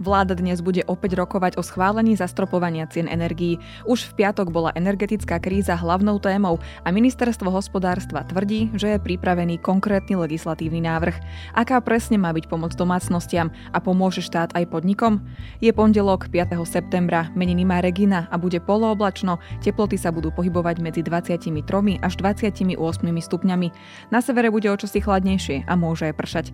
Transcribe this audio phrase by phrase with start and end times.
[0.00, 3.60] Vláda dnes bude opäť rokovať o schválení zastropovania cien energií.
[3.84, 9.60] Už v piatok bola energetická kríza hlavnou témou a ministerstvo hospodárstva tvrdí, že je pripravený
[9.60, 11.20] konkrétny legislatívny návrh.
[11.52, 15.20] Aká presne má byť pomoc domácnostiam a pomôže štát aj podnikom?
[15.60, 16.56] Je pondelok 5.
[16.64, 21.52] septembra, meniny má Regina a bude polooblačno, teploty sa budú pohybovať medzi 23
[22.00, 22.72] až 28
[23.04, 23.68] stupňami.
[24.08, 26.46] Na severe bude o čosi chladnejšie a môže aj pršať.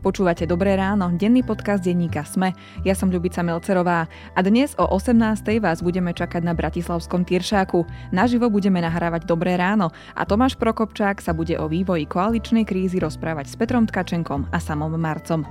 [0.00, 2.56] Počúvate Dobré ráno, denný podcast denníka Sme.
[2.80, 5.18] Ja ja som Ľubica Melcerová a dnes o 18.
[5.58, 7.82] vás budeme čakať na Bratislavskom Tieršáku.
[8.14, 13.50] Naživo budeme nahrávať Dobré ráno a Tomáš Prokopčák sa bude o vývoji koaličnej krízy rozprávať
[13.50, 15.42] s Petrom Tkačenkom a samom Marcom.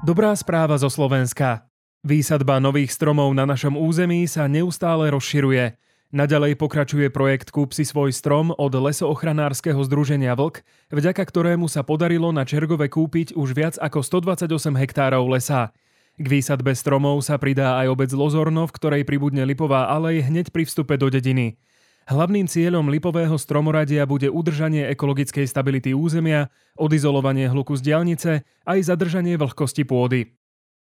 [0.00, 1.68] Dobrá správa zo Slovenska.
[2.00, 5.76] Výsadba nových stromov na našom území sa neustále rozširuje.
[6.10, 12.34] Naďalej pokračuje projekt Kúp si svoj strom od lesoochranárskeho združenia Vlk, vďaka ktorému sa podarilo
[12.34, 15.70] na Čergove kúpiť už viac ako 128 hektárov lesa.
[16.18, 20.66] K výsadbe stromov sa pridá aj obec Lozorno, v ktorej pribudne Lipová alej hneď pri
[20.66, 21.62] vstupe do dediny.
[22.10, 29.38] Hlavným cieľom lipového stromoradia bude udržanie ekologickej stability územia, odizolovanie hluku z diálnice aj zadržanie
[29.38, 30.34] vlhkosti pôdy.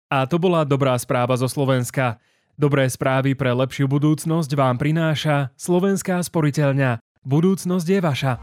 [0.07, 2.23] A to bola dobrá správa zo Slovenska.
[2.59, 6.99] Dobré správy pre lepšiu budúcnosť vám prináša Slovenská sporiteľňa.
[7.23, 8.33] Budúcnosť je vaša.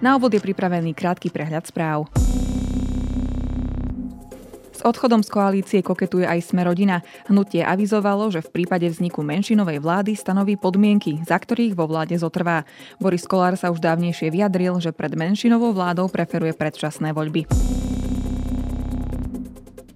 [0.00, 2.08] Na úvod je pripravený krátky prehľad správ.
[4.72, 7.04] S odchodom z koalície koketuje aj Smerodina.
[7.28, 12.64] Hnutie avizovalo, že v prípade vzniku menšinovej vlády stanoví podmienky, za ktorých vo vláde zotrvá.
[12.96, 17.44] Boris Kolár sa už dávnejšie vyjadril, že pred menšinovou vládou preferuje predčasné voľby.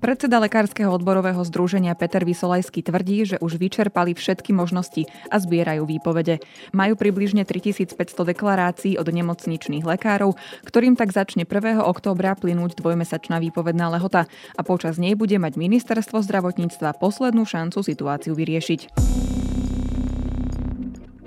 [0.03, 6.43] Predseda Lekárskeho odborového združenia Peter Vysolajský tvrdí, že už vyčerpali všetky možnosti a zbierajú výpovede.
[6.75, 7.95] Majú približne 3500
[8.35, 10.35] deklarácií od nemocničných lekárov,
[10.67, 11.79] ktorým tak začne 1.
[11.87, 14.27] októbra plynúť dvojmesačná výpovedná lehota
[14.59, 18.91] a počas nej bude mať ministerstvo zdravotníctva poslednú šancu situáciu vyriešiť.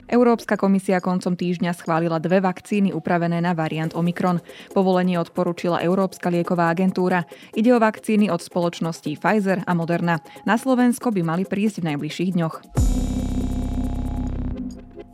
[0.05, 4.43] Európska komisia koncom týždňa schválila dve vakcíny upravené na variant Omikron.
[4.71, 7.25] Povolenie odporúčila Európska lieková agentúra.
[7.57, 10.21] Ide o vakcíny od spoločností Pfizer a Moderna.
[10.45, 12.55] Na Slovensko by mali prísť v najbližších dňoch.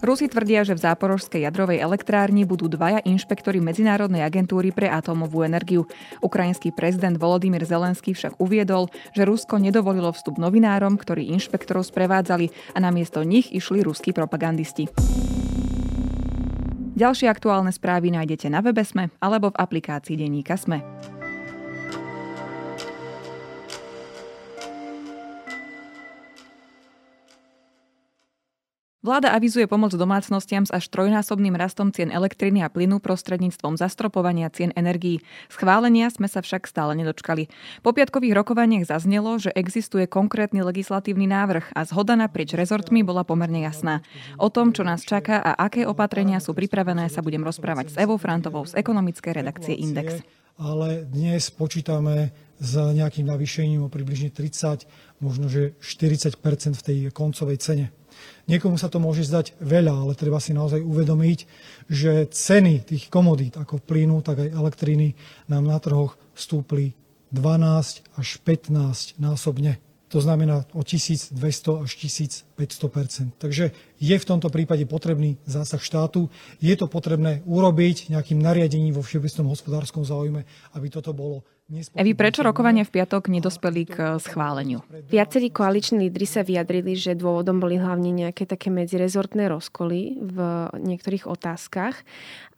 [0.01, 5.85] Rusi tvrdia, že v záporožskej jadrovej elektrárni budú dvaja inšpektori Medzinárodnej agentúry pre atómovú energiu.
[6.25, 12.81] Ukrajinský prezident Volodymyr Zelenský však uviedol, že Rusko nedovolilo vstup novinárom, ktorí inšpektorov sprevádzali a
[12.81, 14.89] namiesto nich išli ruskí propagandisti.
[16.97, 20.81] Ďalšie aktuálne správy nájdete na webe Sme alebo v aplikácii Deníka Sme.
[29.01, 34.69] Vláda avizuje pomoc domácnostiam s až trojnásobným rastom cien elektriny a plynu prostredníctvom zastropovania cien
[34.77, 35.25] energií.
[35.49, 37.49] Schválenia sme sa však stále nedočkali.
[37.81, 43.65] Po piatkových rokovaniach zaznelo, že existuje konkrétny legislatívny návrh a zhoda naprieč rezortmi bola pomerne
[43.65, 44.05] jasná.
[44.37, 48.21] O tom, čo nás čaká a aké opatrenia sú pripravené, sa budem rozprávať s Evou
[48.21, 50.21] Frantovou z ekonomickej redakcie Index.
[50.61, 54.85] Ale dnes počítame s nejakým navýšením o približne 30,
[55.25, 56.37] možno že 40%
[56.77, 57.89] v tej koncovej cene.
[58.47, 61.39] Niekomu sa to môže zdať veľa, ale treba si naozaj uvedomiť,
[61.87, 65.15] že ceny tých komodít, ako plynu, tak aj elektriny,
[65.47, 66.95] nám na trhoch stúpli
[67.31, 69.79] 12 až 15 násobne.
[70.11, 71.39] To znamená o 1200
[71.87, 76.27] až 1500% Takže je v tomto prípade potrebný zásah štátu.
[76.59, 80.43] Je to potrebné urobiť nejakým nariadením vo všeobecnom hospodárskom záujme,
[80.75, 84.83] aby toto bolo Evi, prečo rokovania v piatok nedospeli k schváleniu?
[85.07, 90.37] Viacerí koaliční lídry sa vyjadrili, že dôvodom boli hlavne nejaké také medzirezortné rozkoly v
[90.75, 91.95] niektorých otázkach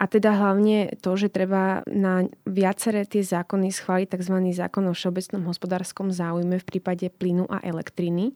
[0.02, 4.36] a teda hlavne to, že treba na viaceré tie zákony schváliť tzv.
[4.50, 8.34] zákon o všeobecnom hospodárskom záujme v prípade plynu a elektriny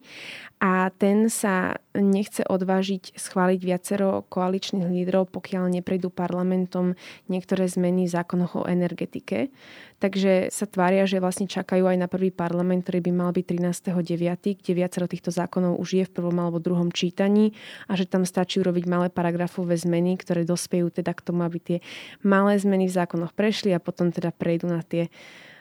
[0.62, 6.94] a ten sa nechce odvážiť schváliť viacero koaličných lídrov, pokiaľ neprejdú parlamentom
[7.26, 9.50] niektoré zmeny v zákonoch o energetike.
[9.98, 14.62] Takže sa tvária, že vlastne čakajú aj na prvý parlament, ktorý by mal byť 13.9.,
[14.62, 17.50] kde viacero týchto zákonov už je v prvom alebo druhom čítaní
[17.90, 21.78] a že tam stačí urobiť malé paragrafové zmeny, ktoré dospejú teda k tomu, aby tie
[22.22, 25.10] malé zmeny v zákonoch prešli a potom teda prejdú na tie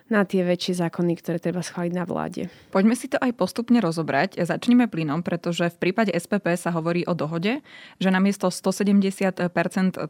[0.07, 2.48] na tie väčšie zákony, ktoré treba schváliť na vláde.
[2.71, 4.39] Poďme si to aj postupne rozobrať.
[4.39, 7.59] Začneme plynom, pretože v prípade SPP sa hovorí o dohode,
[8.00, 9.39] že namiesto 170%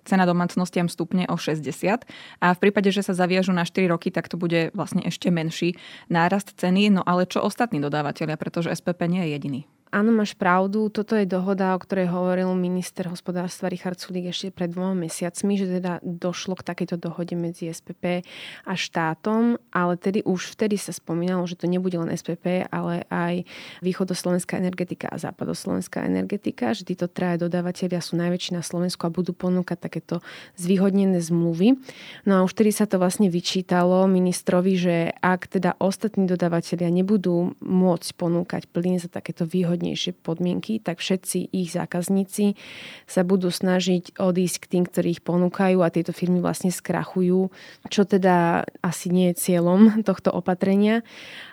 [0.06, 2.06] cena domácnostiam stupne o 60
[2.42, 5.78] a v prípade, že sa zaviažu na 4 roky, tak to bude vlastne ešte menší
[6.10, 6.94] nárast ceny.
[6.94, 9.62] No ale čo ostatní dodávateľia, pretože SPP nie je jediný?
[9.88, 10.92] Áno, máš pravdu.
[10.92, 15.80] Toto je dohoda, o ktorej hovoril minister hospodárstva Richard Sulík ešte pred dvoma mesiacmi, že
[15.80, 18.28] teda došlo k takejto dohode medzi SPP
[18.68, 23.48] a štátom, ale tedy už vtedy sa spomínalo, že to nebude len SPP, ale aj
[23.80, 29.32] východoslovenská energetika a západoslovenská energetika, že títo traja dodávateľia sú najväčší na Slovensku a budú
[29.32, 30.20] ponúkať takéto
[30.60, 31.80] zvýhodnené zmluvy.
[32.28, 37.56] No a už vtedy sa to vlastne vyčítalo ministrovi, že ak teda ostatní dodávateľia nebudú
[37.64, 42.58] môcť ponúkať plyn za takéto výhodné výhodnejšie podmienky, tak všetci ich zákazníci
[43.06, 47.54] sa budú snažiť odísť k tým, ktorí ich ponúkajú a tieto firmy vlastne skrachujú,
[47.94, 51.06] čo teda asi nie je cieľom tohto opatrenia.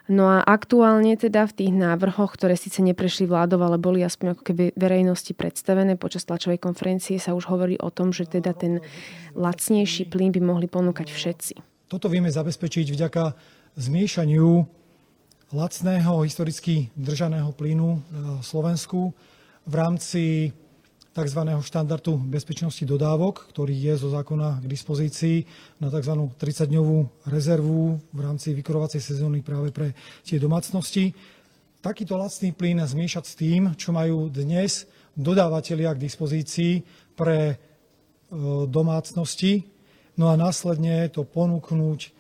[0.09, 4.43] No a aktuálne teda v tých návrhoch, ktoré síce neprešli vládov, ale boli aspoň ako
[4.53, 8.81] keby verejnosti predstavené počas tlačovej konferencie, sa už hovorí o tom, že teda ten
[9.37, 11.55] lacnejší plyn by mohli ponúkať všetci.
[11.89, 13.23] Toto vieme zabezpečiť vďaka
[13.77, 14.84] zmiešaniu
[15.55, 19.15] lacného, historicky držaného plynu v Slovensku
[19.65, 20.51] v rámci
[21.15, 21.41] tzv.
[21.63, 25.47] štandardu bezpečnosti dodávok, ktorý je zo zákona k dispozícii
[25.79, 26.27] na tzv.
[26.35, 29.95] 30-dňovú rezervu v rámci vykurovacej sezóny práve pre
[30.27, 31.15] tie domácnosti.
[31.79, 36.83] Takýto lacný plyn zmiešať s tým, čo majú dnes dodávateľia k dispozícii
[37.15, 37.57] pre e,
[38.67, 39.71] domácnosti,
[40.19, 42.11] no a následne to ponúknuť e,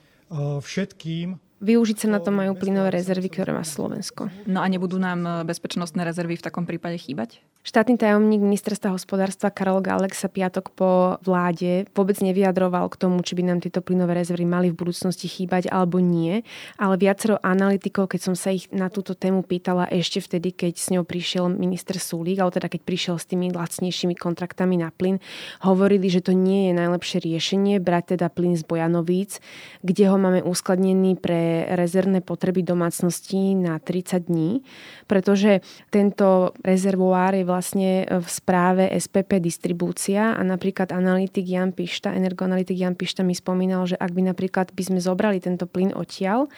[0.63, 4.28] všetkým Využiť sa na to majú plynové rezervy, ktoré má Slovensko.
[4.44, 7.40] No a nebudú nám bezpečnostné rezervy v takom prípade chýbať?
[7.64, 13.32] Štátny tajomník ministerstva hospodárstva Karol Galek sa piatok po vláde vôbec nevyjadroval k tomu, či
[13.32, 16.44] by nám tieto plynové rezervy mali v budúcnosti chýbať alebo nie,
[16.76, 20.93] ale viacero analytikov, keď som sa ich na túto tému pýtala ešte vtedy, keď s
[20.93, 25.16] ňou prišiel minister Sulík, alebo teda keď prišiel s tými lacnejšími kontraktami na plyn,
[25.64, 29.40] hovorili, že to nie je najlepšie riešenie brať teda plyn z Bojanovíc,
[29.81, 34.61] kde ho máme uskladnený pre rezervné potreby domácností na 30 dní,
[35.08, 42.75] pretože tento rezervoár je vlastne v správe SPP distribúcia a napríklad analytik Jan Pišta, energoanalytik
[42.75, 46.51] Jan Pišta mi spomínal, že ak by napríklad by sme zobrali tento plyn odtiaľ,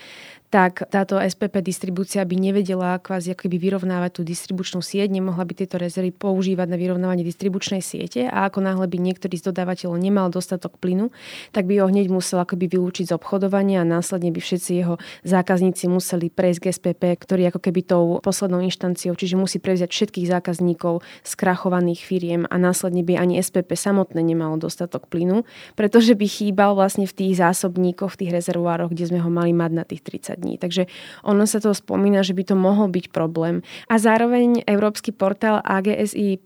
[0.46, 5.76] tak táto SPP distribúcia by nevedela kvázi by vyrovnávať tú distribučnú sieť, nemohla by tieto
[5.76, 10.78] rezervy používať na vyrovnávanie distribučnej siete a ako náhle by niektorý z dodávateľov nemal dostatok
[10.78, 11.10] plynu,
[11.50, 14.94] tak by ho hneď musel akoby vylúčiť z obchodovania a následne by všetci jeho
[15.26, 20.30] zákazníci museli prejsť k SPP, ktorý ako keby tou poslednou inštanciou, čiže musí prevziať všetkých
[20.30, 25.42] zákazníkov skrachovaných firiem a následne by ani SPP samotné nemalo dostatok plynu,
[25.74, 29.70] pretože by chýbal vlastne v tých zásobníkoch, v tých rezervoároch, kde sme ho mali mať
[29.74, 30.60] na tých 30 dní.
[30.60, 30.86] Takže
[31.24, 33.64] ono sa to spomína, že by to mohol byť problém.
[33.88, 36.36] A zároveň Európsky portál AGSI+,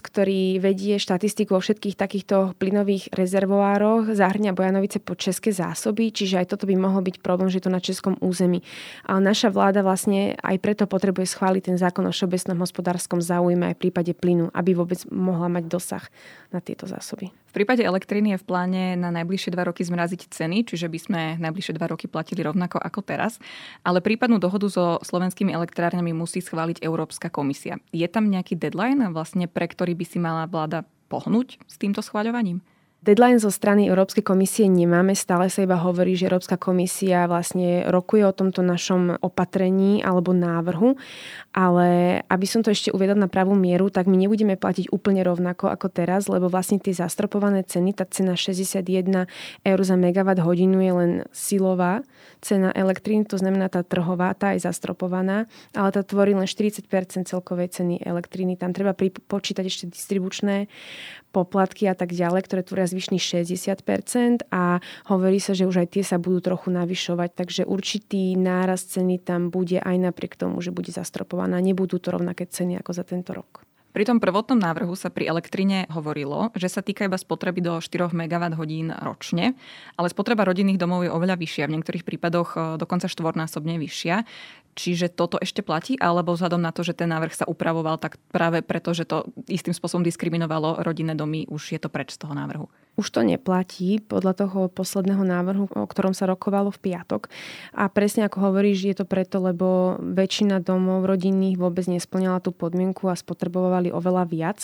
[0.00, 6.54] ktorý vedie štatistiku o všetkých takýchto plynových rezervoároch, zahrňa Bojanovice pod české zásoby, čiže aj
[6.54, 8.62] toto by mohol byť problém, že to na českom území.
[9.08, 13.74] Ale naša vláda vlastne aj preto potrebuje schváliť ten zákon o všeobecnom hospodárskom záujme aj
[13.78, 16.04] v prípade plynu, aby vôbec mohla mať dosah
[16.50, 17.39] na tieto zásoby.
[17.50, 21.20] V prípade elektriny je v pláne na najbližšie dva roky zmraziť ceny, čiže by sme
[21.42, 23.42] najbližšie dva roky platili rovnako ako teraz.
[23.82, 27.82] Ale prípadnú dohodu so slovenskými elektrárňami musí schváliť Európska komisia.
[27.90, 32.62] Je tam nejaký deadline, vlastne pre ktorý by si mala vláda pohnúť s týmto schváľovaním?
[33.00, 38.28] Deadline zo strany Európskej komisie nemáme, stále sa iba hovorí, že Európska komisia vlastne rokuje
[38.28, 41.00] o tomto našom opatrení alebo návrhu,
[41.56, 45.72] ale aby som to ešte uvedol na pravú mieru, tak my nebudeme platiť úplne rovnako
[45.72, 48.84] ako teraz, lebo vlastne tie zastropované ceny, tá cena 61
[49.64, 52.04] eur za megawatt hodinu je len silová
[52.44, 56.84] cena elektriny, to znamená tá trhová, tá je zastropovaná, ale tá tvorí len 40%
[57.24, 58.60] celkovej ceny elektriny.
[58.60, 60.68] Tam treba počítať ešte distribučné
[61.30, 66.04] poplatky a tak ďalej, ktoré tvoria zvyšných 60% a hovorí sa, že už aj tie
[66.04, 70.90] sa budú trochu navyšovať, takže určitý náraz ceny tam bude aj napriek tomu, že bude
[70.90, 71.62] zastropovaná.
[71.62, 73.70] Nebudú to rovnaké ceny ako za tento rok.
[73.90, 78.14] Pri tom prvotnom návrhu sa pri elektrine hovorilo, že sa týka iba spotreby do 4
[78.14, 78.54] MWh
[79.02, 79.58] ročne,
[79.98, 84.22] ale spotreba rodinných domov je oveľa vyššia, v niektorých prípadoch e, dokonca štvornásobne vyššia.
[84.78, 88.62] Čiže toto ešte platí, alebo vzhľadom na to, že ten návrh sa upravoval, tak práve
[88.62, 92.70] preto, že to istým spôsobom diskriminovalo rodinné domy, už je to preč z toho návrhu?
[92.98, 97.32] Už to neplatí podľa toho posledného návrhu, o ktorom sa rokovalo v piatok.
[97.72, 103.08] A presne ako hovoríš, je to preto, lebo väčšina domov rodinných vôbec nesplňala tú podmienku
[103.08, 104.60] a spotrebovali oveľa viac,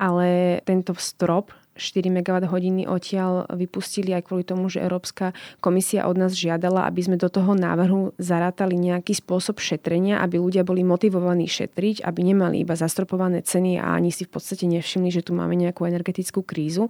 [0.00, 6.32] ale tento strop 4 MWh odtiaľ vypustili aj kvôli tomu, že Európska komisia od nás
[6.34, 12.06] žiadala, aby sme do toho návrhu zarátali nejaký spôsob šetrenia, aby ľudia boli motivovaní šetriť,
[12.06, 15.82] aby nemali iba zastropované ceny a ani si v podstate nevšimli, že tu máme nejakú
[15.86, 16.88] energetickú krízu.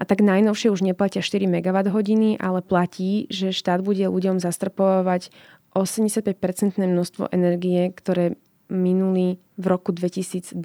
[0.00, 5.28] A tak najnovšie už neplatia 4 MWh, ale platí, že štát bude ľuďom zastropovať
[5.76, 8.36] 85% množstvo energie, ktoré
[8.72, 10.58] minuli v roku 2020.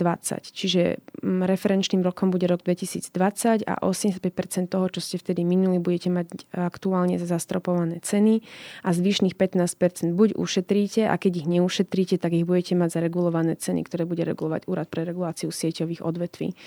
[0.49, 6.09] Čiže mm, referenčným rokom bude rok 2020 a 85% toho, čo ste vtedy minuli, budete
[6.09, 8.41] mať aktuálne zastropované ceny
[8.81, 13.53] a zvyšných 15% buď ušetríte a keď ich neušetríte, tak ich budete mať za regulované
[13.53, 16.57] ceny, ktoré bude regulovať Úrad pre reguláciu sieťových odvetví.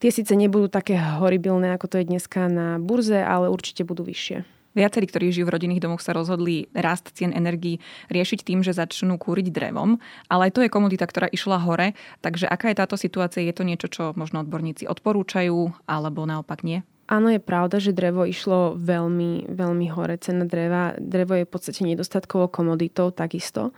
[0.00, 4.59] Tie síce nebudú také horibilné, ako to je dneska na burze, ale určite budú vyššie.
[4.74, 9.18] Viacerí, ktorí žijú v rodinných domoch, sa rozhodli rast cien energií riešiť tým, že začnú
[9.18, 9.98] kúriť drevom,
[10.30, 11.98] ale aj to je komodita, ktorá išla hore.
[12.22, 13.42] Takže aká je táto situácia?
[13.42, 16.86] Je to niečo, čo možno odborníci odporúčajú, alebo naopak nie?
[17.10, 20.14] Áno, je pravda, že drevo išlo veľmi, veľmi hore.
[20.22, 23.74] Cena dreva, drevo je v podstate nedostatkovou komoditou takisto.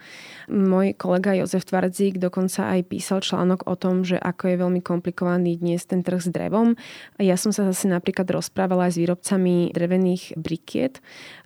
[0.52, 5.56] Môj kolega Jozef Tvardzík dokonca aj písal článok o tom, že ako je veľmi komplikovaný
[5.64, 6.76] dnes ten trh s drevom.
[7.16, 11.00] Ja som sa zase napríklad rozprávala aj s výrobcami drevených brikiet.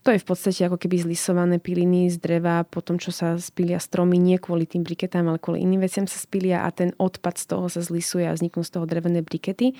[0.07, 3.83] To je v podstate ako keby zlisované piliny z dreva po tom, čo sa spília
[3.83, 7.45] stromy, nie kvôli tým briketám, ale kvôli iným veciam sa spília a ten odpad z
[7.51, 9.75] toho sa zlisuje a vzniknú z toho drevené brikety.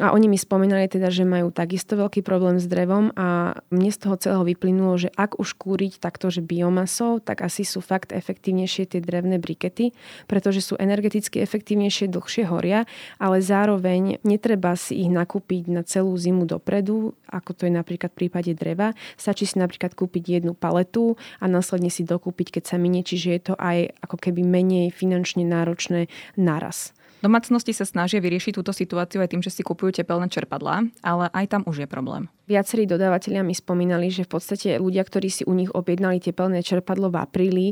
[0.00, 3.98] A oni mi spomínali teda, že majú takisto veľký problém s drevom a mne z
[3.98, 8.86] toho celého vyplynulo, že ak už kúriť takto, že biomasou, tak asi sú fakt efektívnejšie
[8.86, 9.90] tie drevné brikety,
[10.30, 12.86] pretože sú energeticky efektívnejšie, dlhšie horia,
[13.18, 18.18] ale zároveň netreba si ich nakúpiť na celú zimu dopredu, ako to je napríklad v
[18.24, 18.94] prípade dreva.
[19.18, 23.42] Stačí si napríklad kúpiť jednu paletu a následne si dokúpiť, keď sa minie, čiže je
[23.50, 26.06] to aj ako keby menej finančne náročné
[26.38, 26.94] naraz.
[27.20, 31.52] Domácnosti sa snažia vyriešiť túto situáciu aj tým, že si kupujú tepelné čerpadlá, ale aj
[31.52, 32.32] tam už je problém.
[32.48, 37.12] Viacerí dodávateľia mi spomínali, že v podstate ľudia, ktorí si u nich objednali tepelné čerpadlo
[37.12, 37.66] v apríli,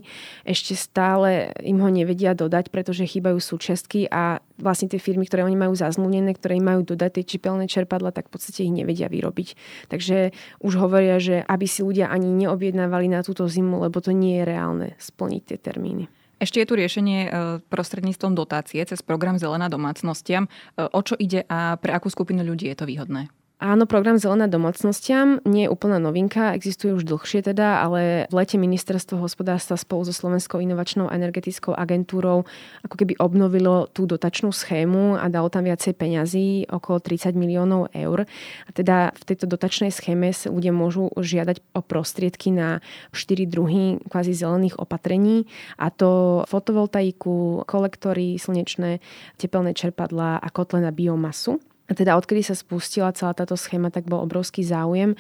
[0.44, 5.56] ešte stále im ho nevedia dodať, pretože chýbajú súčiastky a vlastne tie firmy, ktoré oni
[5.56, 9.56] majú zazmluvnené, ktoré im majú dodať tie tepelné čerpadla, tak v podstate ich nevedia vyrobiť.
[9.88, 14.38] Takže už hovoria, že aby si ľudia ani neobjednávali na túto zimu, lebo to nie
[14.38, 16.17] je reálne splniť tie termíny.
[16.38, 17.30] Ešte je tu riešenie e,
[17.66, 20.46] prostredníctvom dotácie cez program Zelená domácnostiam.
[20.46, 23.30] E, o čo ide a pre akú skupinu ľudí je to výhodné?
[23.58, 28.54] Áno, program Zelená domácnostiam nie je úplná novinka, existuje už dlhšie teda, ale v lete
[28.54, 32.46] ministerstvo hospodárstva spolu so Slovenskou inovačnou energetickou agentúrou
[32.86, 38.30] ako keby obnovilo tú dotačnú schému a dalo tam viacej peňazí, okolo 30 miliónov eur.
[38.62, 42.78] A teda v tejto dotačnej schéme sa ľudia môžu žiadať o prostriedky na
[43.10, 45.50] 4 druhy kvázi zelených opatrení
[45.82, 49.02] a to fotovoltaiku, kolektory, slnečné,
[49.34, 51.58] tepelné čerpadlá a kotle na biomasu.
[51.88, 55.16] Teda odkedy sa spustila celá táto schéma, tak bol obrovský záujem.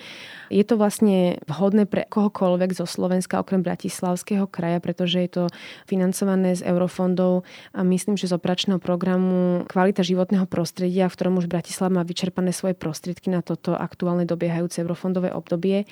[0.52, 5.44] Je to vlastne vhodné pre kohokoľvek zo Slovenska, okrem Bratislavského kraja, pretože je to
[5.88, 11.48] financované z eurofondov a myslím, že z operačného programu Kvalita životného prostredia, v ktorom už
[11.48, 15.88] Bratislava má vyčerpané svoje prostriedky na toto aktuálne dobiehajúce eurofondové obdobie.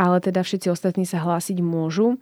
[0.00, 2.16] Ale teda všetci ostatní sa hlásiť môžu.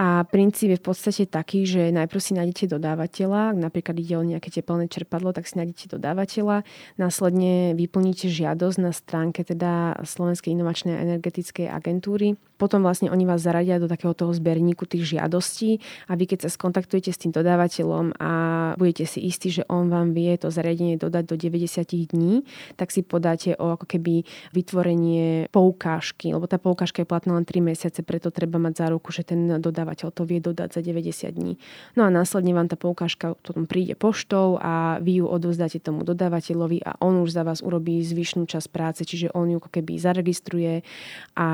[0.00, 4.24] A princíp je v podstate taký, že najprv si nájdete dodávateľa, ak napríklad ide o
[4.24, 6.64] nejaké teplné čerpadlo, tak si nájdete dodávateľa,
[6.96, 12.38] následne vyplníte žiadosť na stránke teda Slovenskej inovačnej a energetickej agentúry.
[12.58, 15.78] Potom vlastne oni vás zaradia do takého toho zberníku tých žiadostí
[16.10, 18.32] a vy keď sa skontaktujete s tým dodávateľom a
[18.74, 22.42] budete si istí, že on vám vie to zariadenie dodať do 90 dní,
[22.74, 27.58] tak si podáte o ako keby vytvorenie poukážky, lebo tá poukážka je platná len 3
[27.58, 31.58] mesiace, preto treba mať záruku, že ten dodávateľ to vie dodať za 90 dní.
[31.98, 36.86] No a následne vám tá poukážka potom príde poštou a vy ju odovzdáte tomu dodávateľovi
[36.86, 40.86] a on už za vás urobí zvyšnú časť práce, čiže on ju keby zaregistruje
[41.34, 41.48] a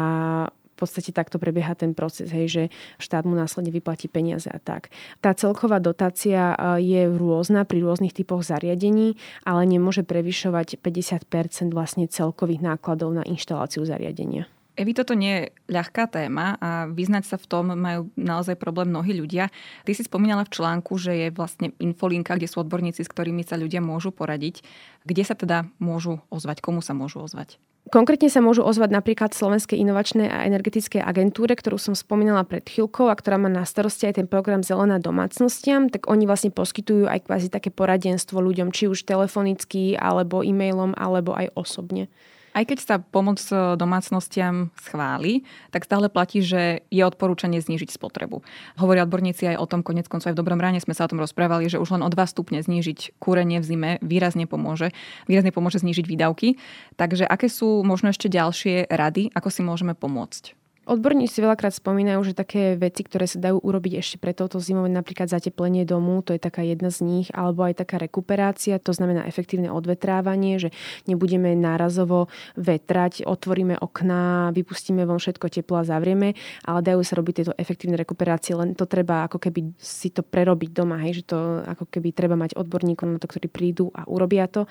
[0.75, 2.63] v podstate takto prebieha ten proces, hej, že
[2.99, 4.91] štát mu následne vyplatí peniaze a tak.
[5.23, 9.15] Tá celková dotácia e, je rôzna pri rôznych typoch zariadení,
[9.47, 14.51] ale nemôže prevyšovať 50% vlastne celkových nákladov na inštaláciu zariadenia.
[14.75, 19.15] Evi, toto nie je ľahká téma a vyznať sa v tom majú naozaj problém mnohí
[19.15, 19.55] ľudia.
[19.87, 23.55] Ty si spomínala v článku, že je vlastne infolinka, kde sú odborníci, s ktorými sa
[23.55, 24.67] ľudia môžu poradiť.
[25.07, 26.59] Kde sa teda môžu ozvať?
[26.59, 27.63] Komu sa môžu ozvať?
[27.93, 33.13] Konkrétne sa môžu ozvať napríklad Slovenskej inovačnej a energetickej agentúre, ktorú som spomínala pred chvíľkou
[33.13, 37.29] a ktorá má na starosti aj ten program Zelená domácnostiam, tak oni vlastne poskytujú aj
[37.29, 42.09] kvázi také poradenstvo ľuďom, či už telefonicky, alebo e-mailom, alebo aj osobne.
[42.55, 45.43] Aj keď sa pomoc e, domácnostiam schváli,
[45.75, 48.47] tak stále platí, že je odporúčanie znížiť spotrebu.
[48.79, 51.19] Hovoria odborníci aj o tom, konec koncov aj v dobrom ráne sme sa o tom
[51.19, 54.95] rozprávali, že už len o 2 stupne znížiť kúrenie v zime výrazne pomôže.
[55.27, 56.57] Výrazne pomôže znížiť výdavky.
[56.95, 60.64] Takže aké sú možno ešte ďalšie rady, ako si môžeme pomôcť?
[60.85, 65.33] Odborníci veľakrát spomínajú, že také veci, ktoré sa dajú urobiť ešte pre touto zimou, napríklad
[65.33, 69.73] zateplenie domu, to je taká jedna z nich, alebo aj taká rekuperácia, to znamená efektívne
[69.73, 70.77] odvetrávanie, že
[71.09, 72.29] nebudeme nárazovo
[72.61, 76.37] vetrať, otvoríme okná, vypustíme von všetko teplo a zavrieme,
[76.69, 80.69] ale dajú sa robiť tieto efektívne rekuperácie, len to treba ako keby si to prerobiť
[80.69, 84.45] doma, hej, že to ako keby treba mať odborníkov na to, ktorí prídu a urobia
[84.53, 84.69] to.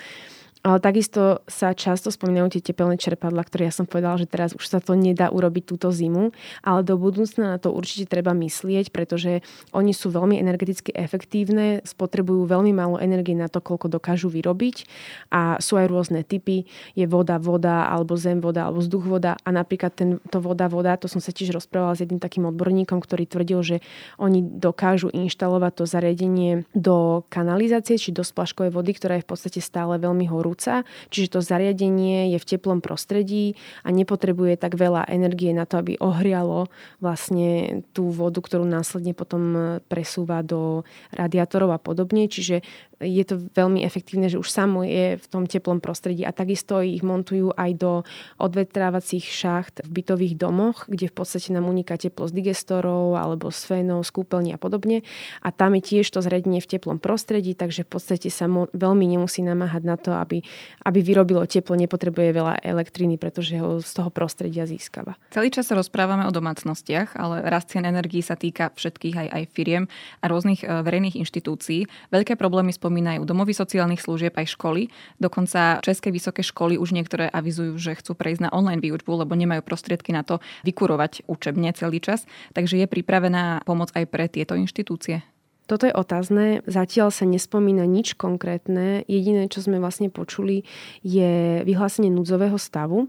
[0.63, 4.63] Ale takisto sa často spomínajú tie tepelné čerpadla, ktoré ja som povedala, že teraz už
[4.63, 6.31] sa to nedá urobiť túto zimu,
[6.63, 9.43] ale do budúcna na to určite treba myslieť, pretože
[9.75, 14.87] oni sú veľmi energeticky efektívne, spotrebujú veľmi málo energie na to, koľko dokážu vyrobiť
[15.35, 16.63] a sú aj rôzne typy.
[16.95, 21.11] Je voda, voda, alebo zem, voda, alebo vzduch, voda a napríklad tento voda, voda, to
[21.11, 23.77] som sa tiež rozprávala s jedným takým odborníkom, ktorý tvrdil, že
[24.15, 29.59] oni dokážu inštalovať to zariadenie do kanalizácie či do splaškovej vody, ktorá je v podstate
[29.59, 35.09] stále veľmi horú horúca, čiže to zariadenie je v teplom prostredí a nepotrebuje tak veľa
[35.09, 36.69] energie na to, aby ohrialo
[37.01, 42.29] vlastne tú vodu, ktorú následne potom presúva do radiátorov a podobne.
[42.29, 42.61] Čiže
[43.03, 47.03] je to veľmi efektívne, že už samo je v tom teplom prostredí a takisto ich
[47.03, 47.91] montujú aj do
[48.39, 53.61] odvetrávacích šacht v bytových domoch, kde v podstate nám uniká teplo z digestorov alebo z
[53.67, 55.03] fénov, z kúpeľní a podobne.
[55.43, 59.03] A tam je tiež to zredenie v teplom prostredí, takže v podstate sa mo- veľmi
[59.03, 60.41] nemusí namáhať na to, aby,
[60.87, 65.19] aby vyrobilo teplo, nepotrebuje veľa elektriny, pretože ho z toho prostredia získava.
[65.35, 69.43] Celý čas sa rozprávame o domácnostiach, ale rast cien energií sa týka všetkých aj, aj
[69.51, 69.83] firiem
[70.21, 71.89] a rôznych e, verejných inštitúcií.
[72.13, 74.93] Veľké problémy spomínajú spomínajú domovy sociálnych služieb aj školy.
[75.17, 79.65] Dokonca české vysoké školy už niektoré avizujú, že chcú prejsť na online výučbu, lebo nemajú
[79.65, 82.29] prostriedky na to vykurovať učebne celý čas.
[82.53, 85.25] Takže je pripravená pomoc aj pre tieto inštitúcie?
[85.63, 86.59] Toto je otázne.
[86.67, 89.07] Zatiaľ sa nespomína nič konkrétne.
[89.07, 90.67] Jediné, čo sme vlastne počuli,
[91.01, 93.07] je vyhlásenie núdzového stavu.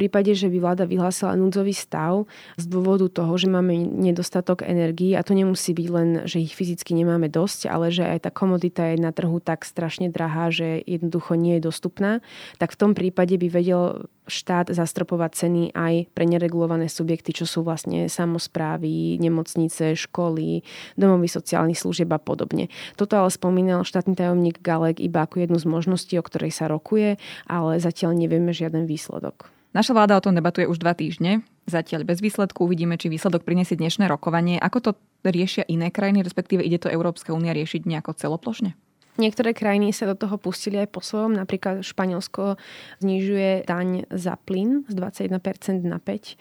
[0.00, 2.24] Prípade, že by vláda vyhlásila núdzový stav
[2.56, 6.96] z dôvodu toho, že máme nedostatok energií a to nemusí byť len, že ich fyzicky
[6.96, 11.36] nemáme dosť, ale že aj tá komodita je na trhu tak strašne drahá, že jednoducho
[11.36, 12.24] nie je dostupná,
[12.56, 17.60] tak v tom prípade by vedel štát zastropovať ceny aj pre neregulované subjekty, čo sú
[17.60, 20.64] vlastne samozprávy, nemocnice, školy,
[20.96, 22.72] domovy sociálnych služieb a podobne.
[22.96, 27.20] Toto ale spomínal štátny tajomník Galek iba ako jednu z možností, o ktorej sa rokuje,
[27.44, 29.59] ale zatiaľ nevieme žiaden výsledok.
[29.70, 31.46] Naša vláda o tom debatuje už dva týždne.
[31.70, 34.58] Zatiaľ bez výsledku uvidíme, či výsledok prinesie dnešné rokovanie.
[34.58, 34.90] Ako to
[35.22, 38.74] riešia iné krajiny, respektíve ide to Európska únia riešiť nejako celoplošne?
[39.22, 41.38] Niektoré krajiny sa do toho pustili aj po svojom.
[41.38, 42.58] Napríklad Španielsko
[42.98, 46.34] znižuje daň za plyn z 21% na 5%.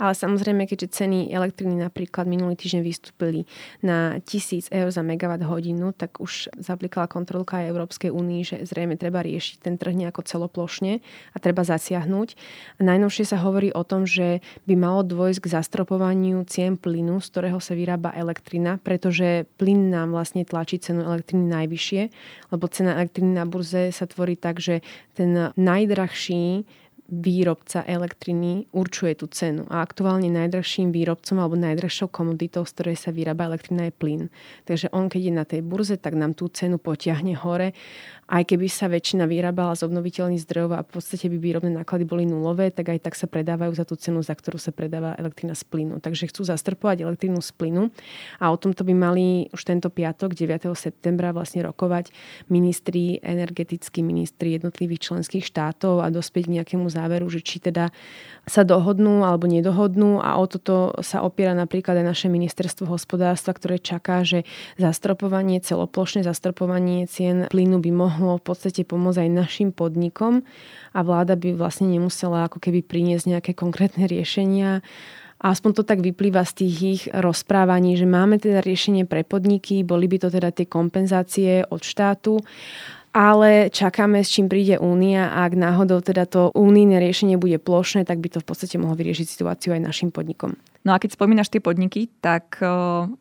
[0.00, 3.44] Ale samozrejme, keďže ceny elektriny napríklad minulý týždeň vystúpili
[3.84, 8.96] na 1000 eur za megawatt hodinu, tak už zaplikala kontrolka aj Európskej únii, že zrejme
[8.96, 12.28] treba riešiť ten trh nejako celoplošne a treba zasiahnuť.
[12.80, 17.60] Najnovšie sa hovorí o tom, že by malo dôjsť k zastropovaniu cien plynu, z ktorého
[17.60, 22.02] sa vyrába elektrina, pretože plyn nám vlastne tlačí cenu elektriny najvyššie,
[22.48, 24.80] lebo cena elektriny na burze sa tvorí tak, že
[25.12, 26.64] ten najdrahší
[27.10, 29.66] výrobca elektriny určuje tú cenu.
[29.68, 34.22] A aktuálne najdrahším výrobcom alebo najdrahšou komoditou, z ktorej sa vyrába elektrina je plyn.
[34.64, 37.76] Takže on, keď je na tej burze, tak nám tú cenu potiahne hore
[38.32, 42.24] aj keby sa väčšina vyrábala z obnoviteľných zdrojov a v podstate by výrobné náklady boli
[42.24, 45.68] nulové, tak aj tak sa predávajú za tú cenu, za ktorú sa predáva elektrina z
[45.68, 46.00] plynu.
[46.00, 47.92] Takže chcú zastrpovať elektrínu z plynu
[48.40, 50.64] a o tomto by mali už tento piatok, 9.
[50.72, 52.08] septembra vlastne rokovať
[52.48, 57.88] ministri, energetickí ministri jednotlivých členských štátov a dospieť k nejakému záveru, že či teda
[58.42, 63.78] sa dohodnú alebo nedohodnú a o toto sa opiera napríklad aj naše ministerstvo hospodárstva, ktoré
[63.78, 64.42] čaká, že
[64.82, 70.42] zastropovanie, celoplošné zastropovanie cien plynu by mohlo v podstate pomôcť aj našim podnikom
[70.90, 74.82] a vláda by vlastne nemusela ako keby priniesť nejaké konkrétne riešenia.
[75.42, 79.82] A aspoň to tak vyplýva z tých ich rozprávaní, že máme teda riešenie pre podniky,
[79.82, 82.38] boli by to teda tie kompenzácie od štátu
[83.12, 88.08] ale čakáme, s čím príde Únia a ak náhodou teda to únijné riešenie bude plošné,
[88.08, 90.56] tak by to v podstate mohlo vyriešiť situáciu aj našim podnikom.
[90.82, 92.58] No a keď spomínaš tie podniky, tak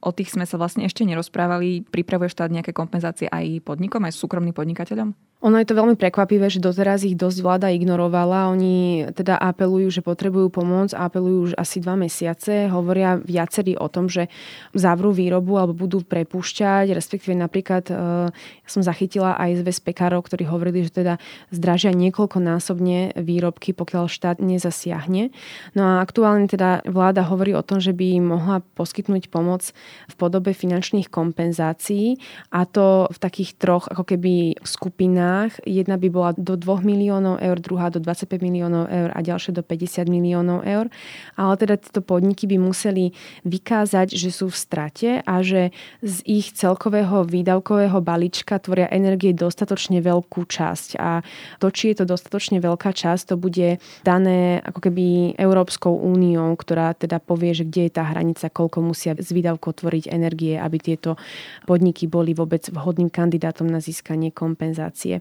[0.01, 1.85] o tých sme sa vlastne ešte nerozprávali.
[1.85, 5.13] Pripravuje štát nejaké kompenzácie aj podnikom, aj súkromným podnikateľom?
[5.41, 8.53] Ono je to veľmi prekvapivé, že doteraz ich dosť vláda ignorovala.
[8.53, 12.69] Oni teda apelujú, že potrebujú pomoc, apelujú už asi dva mesiace.
[12.69, 14.29] Hovoria viacerí o tom, že
[14.77, 20.85] zavrú výrobu alebo budú prepúšťať, respektíve napríklad ja som zachytila aj zväz pekárov, ktorí hovorili,
[20.85, 21.17] že teda
[21.49, 25.33] zdražia niekoľkonásobne výrobky, pokiaľ štát nezasiahne.
[25.73, 29.73] No a aktuálne teda vláda hovorí o tom, že by mohla poskytnúť pomoc
[30.05, 32.21] v podobe finančných kompenzácií
[32.53, 35.63] a to v takých troch ako keby skupinách sumách.
[35.65, 39.63] Jedna by bola do 2 miliónov eur, druhá do 25 miliónov eur a ďalšie do
[39.63, 40.91] 50 miliónov eur.
[41.39, 43.15] Ale teda tieto podniky by museli
[43.47, 45.71] vykázať, že sú v strate a že
[46.03, 50.99] z ich celkového výdavkového balíčka tvoria energie dostatočne veľkú časť.
[50.99, 51.23] A
[51.63, 56.93] to, či je to dostatočne veľká časť, to bude dané ako keby Európskou úniou, ktorá
[56.97, 61.15] teda povie, že kde je tá hranica, koľko musia z výdavkov tvoriť energie, aby tieto
[61.63, 65.20] podniky boli vôbec vhodným kandidátom na získanie kompenzácie.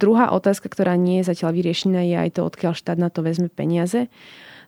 [0.00, 3.52] Druhá otázka, ktorá nie je zatiaľ vyriešená, je aj to, odkiaľ štát na to vezme
[3.52, 4.08] peniaze.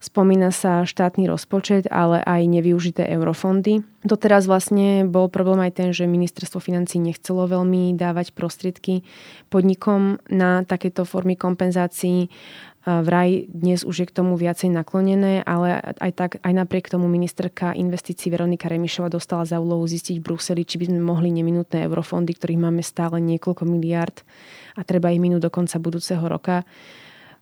[0.02, 3.86] Spomína sa štátny rozpočet, ale aj nevyužité eurofondy.
[4.02, 9.06] Doteraz vlastne bol problém aj ten, že ministerstvo financí nechcelo veľmi dávať prostriedky
[9.46, 12.34] podnikom na takéto formy kompenzácií.
[12.82, 17.70] Vraj dnes už je k tomu viacej naklonené, ale aj, tak, aj napriek tomu ministerka
[17.70, 22.34] investícií Veronika Remišova dostala za úlohu zistiť v Bruseli, či by sme mohli neminutné eurofondy,
[22.34, 24.26] ktorých máme stále niekoľko miliard
[24.74, 26.66] a treba ich minúť do konca budúceho roka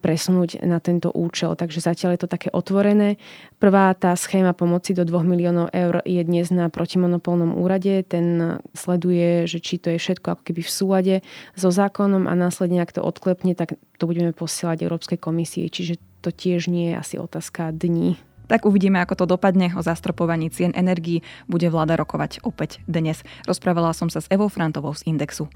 [0.01, 1.55] presunúť na tento účel.
[1.55, 3.21] Takže zatiaľ je to také otvorené.
[3.61, 8.03] Prvá tá schéma pomoci do 2 miliónov eur je dnes na protimonopolnom úrade.
[8.09, 11.15] Ten sleduje, že či to je všetko ako keby v súlade
[11.55, 15.69] so zákonom a následne, ak to odklepne, tak to budeme posielať Európskej komisii.
[15.69, 18.17] Čiže to tiež nie je asi otázka dní.
[18.51, 19.71] Tak uvidíme, ako to dopadne.
[19.79, 23.23] O zastropovaní cien energií bude vláda rokovať opäť dnes.
[23.47, 25.47] Rozprávala som sa s Evou Frantovou z Indexu.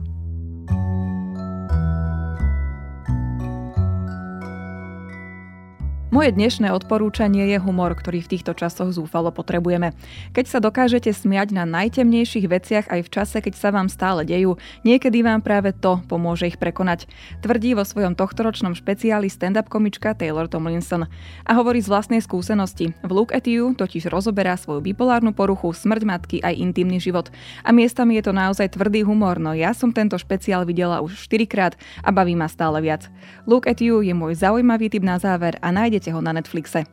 [6.14, 9.98] Moje dnešné odporúčanie je humor, ktorý v týchto časoch zúfalo potrebujeme.
[10.31, 14.55] Keď sa dokážete smiať na najtemnejších veciach aj v čase, keď sa vám stále dejú,
[14.87, 17.11] niekedy vám práve to pomôže ich prekonať.
[17.42, 21.11] Tvrdí vo svojom tohtoročnom špeciáli stand-up komička Taylor Tomlinson.
[21.42, 22.94] A hovorí z vlastnej skúsenosti.
[23.03, 27.35] V Look at You totiž rozoberá svoju bipolárnu poruchu, smrť matky aj intimný život.
[27.66, 31.42] A miestami je to naozaj tvrdý humor, no ja som tento špeciál videla už 4
[31.50, 31.74] krát
[32.07, 33.11] a baví ma stále viac.
[33.50, 36.85] Look at You je môj zaujímavý tip na záver a nájdete nájdete ho na Netflixe.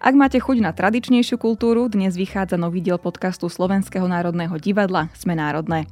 [0.00, 5.38] Ak máte chuť na tradičnejšiu kultúru, dnes vychádza nový diel podcastu Slovenského národného divadla Sme
[5.38, 5.86] národné.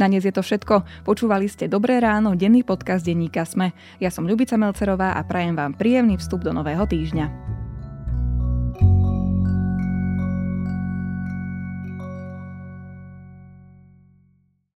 [0.00, 1.06] Na dnes je to všetko.
[1.06, 3.76] Počúvali ste Dobré ráno, denný podcast denníka Sme.
[4.02, 7.59] Ja som Ľubica Melcerová a prajem vám príjemný vstup do nového týždňa.